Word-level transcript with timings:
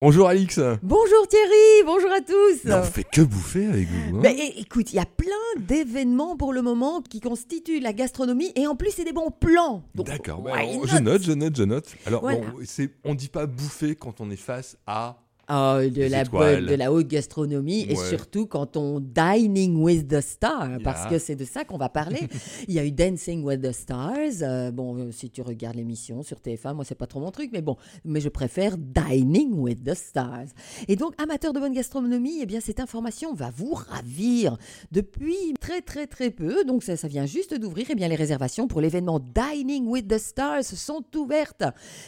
Bonjour 0.00 0.28
Alix 0.28 0.60
Bonjour 0.84 1.26
Thierry, 1.26 1.82
bonjour 1.84 2.12
à 2.12 2.20
tous. 2.20 2.60
Mais 2.64 2.72
On 2.74 2.82
fait 2.84 3.02
que 3.02 3.20
bouffer 3.20 3.66
avec 3.66 3.88
vous. 3.88 4.18
hein 4.24 4.32
écoute, 4.56 4.92
il 4.92 4.96
y 4.96 5.00
a 5.00 5.04
plein 5.04 5.26
d'événements 5.60 6.36
pour 6.36 6.52
le 6.52 6.62
moment 6.62 7.02
qui 7.02 7.18
constituent 7.18 7.80
la 7.80 7.92
gastronomie 7.92 8.52
et 8.54 8.68
en 8.68 8.76
plus 8.76 8.92
c'est 8.92 9.02
des 9.02 9.12
bons 9.12 9.32
plans. 9.32 9.82
D'accord, 9.96 10.40
bah, 10.42 10.52
je 10.84 10.98
note, 10.98 11.22
je 11.24 11.32
note, 11.32 11.56
je 11.56 11.64
note. 11.64 11.86
Alors, 12.06 12.20
Voilà. 12.20 12.38
bon, 12.42 12.58
c'est- 12.64 12.92
on 13.04 13.16
dit 13.16 13.28
pas 13.28 13.46
bouffer 13.46 13.96
quand 13.96 14.20
on 14.20 14.30
est 14.30 14.36
face 14.36 14.76
à... 14.86 15.18
Ah, 15.50 15.80
de, 15.82 16.02
la 16.02 16.24
de 16.24 16.74
la 16.74 16.92
haute 16.92 17.08
gastronomie 17.08 17.86
et 17.88 17.96
surtout 17.96 18.46
quand 18.46 18.76
on 18.76 19.00
dining 19.00 19.76
with 19.82 20.06
the 20.08 20.20
stars, 20.20 20.78
parce 20.84 21.00
Yeah. 21.04 21.10
que 21.10 21.18
c'est 21.18 21.36
de 21.36 21.44
ça 21.44 21.64
qu'on 21.64 21.78
va 21.78 21.88
parler. 21.88 22.28
Il 22.68 22.74
y 22.74 22.78
a 22.78 22.84
eu 22.84 22.90
Dancing 22.92 23.42
with 23.44 23.62
the 23.62 23.72
Stars. 23.72 24.42
euh, 24.42 24.70
bon, 24.70 24.96
euh, 24.98 25.10
si 25.12 25.30
tu 25.30 25.40
regardes 25.40 25.76
l'émission 25.76 26.22
sur 26.22 26.38
TF1, 26.38 26.74
moi 26.74 26.84
c'est 26.84 26.94
pas 26.96 27.06
trop 27.06 27.20
mon 27.20 27.30
truc, 27.30 27.50
mais 27.52 27.62
bon, 27.62 27.76
mais 28.04 28.20
je 28.20 28.28
préfère 28.28 28.76
Dining 28.76 29.52
with 29.54 29.84
the 29.84 29.94
Stars. 29.94 30.48
Et 30.86 30.96
donc, 30.96 31.14
amateurs 31.22 31.52
de 31.54 31.60
bonne 31.60 31.72
gastronomie, 31.72 32.40
eh 32.42 32.46
bien 32.46 32.60
cette 32.60 32.80
information 32.80 33.32
va 33.32 33.50
vous 33.56 33.72
ravir. 33.74 34.58
Depuis 34.92 35.54
très 35.60 35.80
très 35.80 36.06
très 36.06 36.30
peu, 36.30 36.64
donc 36.64 36.82
ça, 36.82 36.96
ça 36.96 37.08
vient 37.08 37.24
juste 37.26 37.58
d'ouvrir, 37.58 37.86
eh 37.90 37.94
bien 37.94 38.08
les 38.08 38.16
réservations 38.16 38.66
pour 38.68 38.80
l'événement 38.82 39.18
Dining 39.20 39.86
with 39.86 40.08
the 40.08 40.18
Stars 40.18 40.64
sont 40.64 41.04
ouvertes. 41.16 41.62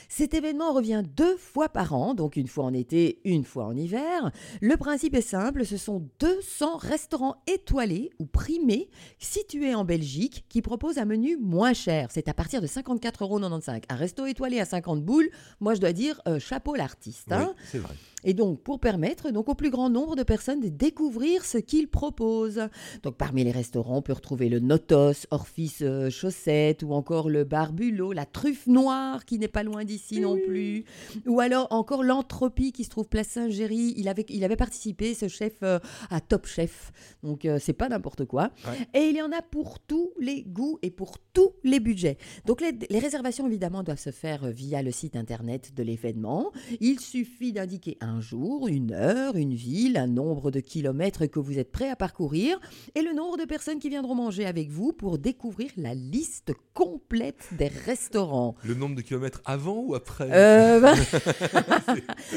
Cet 0.09 0.35
événement 0.35 0.73
revient 0.73 1.03
deux 1.17 1.37
fois 1.37 1.69
par 1.69 1.95
an, 1.95 2.13
donc 2.15 2.37
une 2.37 2.49
fois 2.49 2.65
en 2.65 2.75
été, 2.75 3.21
une 3.25 3.30
fois 3.45 3.65
en 3.67 3.77
hiver. 3.77 4.31
Le 4.61 4.77
principe 4.77 5.15
est 5.15 5.21
simple, 5.21 5.65
ce 5.65 5.77
sont 5.77 6.09
200 6.21 6.77
restaurants 6.77 7.37
étoilés 7.47 8.11
ou 8.19 8.27
primés 8.27 8.89
situés 9.19 9.75
en 9.75 9.85
Belgique 9.85 10.45
qui 10.49 10.63
proposent 10.63 10.99
un 10.99 11.05
menu 11.05 11.37
moins 11.37 11.73
cher. 11.73 12.09
C'est 12.11 12.29
à 12.29 12.35
partir 12.35 12.61
de 12.61 12.67
54,95 12.67 13.23
euros. 13.23 13.41
Un 13.89 13.95
resto 13.95 14.27
étoilé 14.27 14.61
à 14.61 14.65
50 14.65 15.03
boules, 15.05 15.31
moi 15.61 15.75
je 15.75 15.81
dois 15.81 15.93
dire 15.93 16.21
euh, 16.29 16.39
chapeau 16.39 16.75
l'artiste. 16.75 17.33
hein. 17.33 17.55
Oui, 17.57 17.63
c'est 17.65 17.79
vrai. 17.79 17.95
Et 18.23 18.35
donc, 18.35 18.61
pour 18.61 18.81
permettre 18.81 19.31
donc 19.31 19.49
au 19.49 19.55
plus 19.55 19.71
grand 19.71 19.89
nombre 19.89 20.15
de 20.15 20.23
personnes 20.23 20.61
de 20.61 20.69
découvrir 20.69 21.45
ce 21.45 21.57
qu'ils 21.57 21.89
proposent. 21.89 22.69
Donc, 23.03 23.17
parmi 23.17 23.45
les 23.45 23.51
restaurants, 23.51 23.97
on 23.97 24.03
peut 24.03 24.13
retrouver 24.13 24.51
le 24.51 24.59
Notos, 24.61 25.27
Orphis 25.31 25.77
euh, 25.81 26.11
Chaussette, 26.11 26.83
ou 26.83 26.93
encore 26.93 27.31
le 27.31 27.45
Barbulot, 27.45 28.13
la 28.13 28.27
Truffe 28.27 28.67
Noire, 28.67 29.25
qui 29.25 29.39
n'est 29.39 29.49
pas 29.49 29.63
loin 29.63 29.85
d'ici 29.85 30.21
non 30.21 30.37
plus. 30.37 30.85
Ou 31.27 31.41
alors 31.41 31.69
encore 31.71 32.03
l'Entropie, 32.03 32.73
qui 32.73 32.85
se 32.85 32.91
trouve 32.91 33.09
Saint-Géry. 33.25 33.95
Il 33.97 34.09
avait, 34.09 34.27
il 34.29 34.45
avait 34.45 34.57
participé, 34.57 35.15
ce 35.15 35.29
chef, 35.29 35.55
euh, 35.63 35.79
à 36.11 36.21
Top 36.21 36.47
Chef. 36.47 36.93
Donc, 37.23 37.45
euh, 37.45 37.59
c'est 37.61 37.73
pas 37.73 37.89
n'importe 37.89 38.25
quoi. 38.25 38.51
Ouais. 38.67 39.01
Et 39.01 39.09
il 39.09 39.17
y 39.17 39.23
en 39.23 39.33
a 39.33 39.43
pour 39.43 39.79
tous 39.81 40.13
les 40.19 40.43
goûts 40.43 40.79
et 40.83 40.91
pour 40.91 41.19
tous 41.19 41.53
les 41.65 41.81
budgets. 41.81 42.19
Donc, 42.47 42.61
les, 42.61 42.73
les 42.89 42.99
réservations, 42.99 43.47
évidemment, 43.47 43.83
doivent 43.83 43.99
se 43.99 44.11
faire 44.11 44.45
euh, 44.45 44.51
via 44.51 44.83
le 44.83 44.91
site 44.91 45.17
internet 45.17 45.75
de 45.75 45.83
l'événement. 45.83 46.53
Il 46.81 47.01
suffit 47.01 47.53
d'indiquer 47.53 47.97
un 48.01 48.21
jour, 48.21 48.69
une 48.69 48.93
heure, 48.93 49.37
une 49.37 49.55
ville, 49.55 49.97
un 49.97 50.07
nombre 50.07 50.51
de 50.51 50.61
kilomètres 50.61 51.27
que 51.27 51.39
vous 51.39 51.59
êtes 51.59 51.73
prêt 51.73 51.89
à 51.89 51.97
parcourir 51.97 52.61
et 52.95 53.03
le 53.03 53.13
nombre 53.13 53.37
de 53.37 53.45
personnes 53.45 53.79
qui 53.79 53.89
viendront 53.89 54.15
manger 54.15 54.47
avec 54.47 54.71
vous 54.71 54.93
pour 54.93 55.19
découvrir 55.19 55.71
la 55.77 55.95
liste 55.95 56.53
complète 56.75 57.49
des 57.53 57.69
restaurants. 57.69 58.55
Le 58.65 58.75
nombre 58.75 58.97
de 58.97 59.03
kilomètres 59.03 59.41
avant 59.45 59.83
ou 59.87 59.95
après? 59.95 60.29
Euh, 60.31 60.81
ben, 60.81 60.97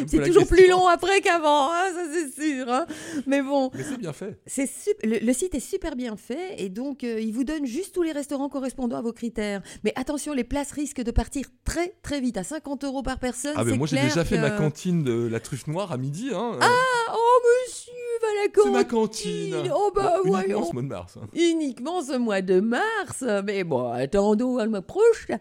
c'est 0.08 0.24
toujours 0.24 0.48
plus. 0.48 0.64
Long 0.78 0.88
après 0.88 1.22
qu'avant, 1.22 1.72
hein, 1.72 1.86
ça 1.94 2.02
c'est 2.12 2.42
sûr. 2.42 2.70
hein. 2.72 2.86
Mais 3.28 3.42
bon, 3.42 3.72
Mais 3.74 3.84
c'est 3.84 3.98
bien 3.98 4.14
fait. 4.14 4.40
c'est 4.46 4.70
le, 5.04 5.20
le 5.20 5.34
site 5.34 5.56
est 5.56 5.60
super 5.60 5.96
bien 5.96 6.16
fait 6.18 6.56
et 6.62 6.70
donc 6.70 7.04
euh, 7.04 7.20
il 7.20 7.34
vous 7.34 7.44
donne 7.44 7.66
juste 7.66 7.94
tous 7.94 8.04
les 8.04 8.12
restaurants 8.12 8.50
correspondant 8.50 8.98
à 8.98 9.02
vos 9.02 9.14
critères. 9.14 9.62
Mais 9.84 9.94
attention, 9.96 10.34
les 10.34 10.44
places 10.44 10.72
risquent 10.72 11.04
de 11.04 11.12
partir 11.12 11.46
très 11.66 11.96
très 12.02 12.20
vite, 12.22 12.38
à 12.38 12.44
50 12.44 12.84
euros 12.84 13.04
par 13.04 13.20
personne. 13.20 13.54
Ah, 13.56 13.64
mais 13.64 13.78
moi 13.78 13.88
j'ai 13.88 13.98
déjà 13.98 14.26
fait 14.26 14.40
ma 14.40 14.52
cantine 14.52 15.04
de 15.04 15.28
la 15.28 15.40
truffe 15.40 15.68
noire 15.68 15.92
à 15.92 15.98
midi. 15.98 16.30
Hein. 16.34 16.58
Ah, 16.62 17.14
oh 17.14 17.40
monsieur, 17.66 17.94
va 18.22 18.28
la 18.46 18.64
c'est 18.64 18.72
ma 18.72 18.84
cantine. 18.84 19.56
Oh 19.76 19.92
bah 19.96 20.22
Bon, 20.24 20.38
uniquement 20.38 20.66
ce 20.66 20.74
mois 20.74 20.82
de 20.84 20.88
mars. 20.88 21.18
hein. 21.22 21.28
Uniquement 21.34 22.02
ce 22.02 22.18
mois 22.18 22.42
de 22.42 22.60
mars, 22.60 23.24
mais 23.46 23.64
bon, 23.64 23.90
attendons 23.92 24.58
le 24.58 24.70
mois 24.70 24.82
prochain. 24.82 25.40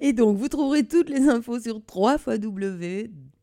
Et 0.00 0.12
donc, 0.12 0.36
vous 0.38 0.48
trouverez 0.48 0.84
toutes 0.86 1.08
les 1.10 1.28
infos 1.28 1.60
sur 1.60 1.82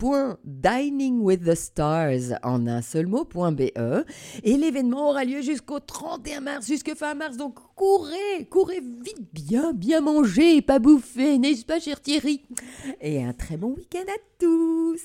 www.diningwiththestars 0.04 2.38
en 2.44 2.68
un 2.68 2.82
seul 2.82 3.08
mot.be. 3.08 3.72
Et 4.44 4.58
l'événement 4.58 5.10
aura 5.10 5.24
lieu 5.24 5.42
jusqu'au 5.42 5.80
31 5.80 6.42
mars, 6.42 6.68
jusque 6.68 6.94
fin 6.96 7.16
mars. 7.16 7.38
Donc, 7.38 7.56
courez, 7.76 8.46
courez 8.50 8.82
vite, 8.82 9.22
bien, 9.32 9.72
bien 9.74 10.02
manger 10.02 10.62
pas 10.62 10.80
bouffer, 10.80 11.38
n'est-ce 11.38 11.66
pas, 11.66 11.80
cher 11.80 12.02
Thierry? 12.02 12.42
Et 13.02 13.24
un 13.24 13.34
très 13.34 13.58
bon 13.58 13.76
week-end 13.76 14.06
à 14.08 14.18
tous 14.40 15.00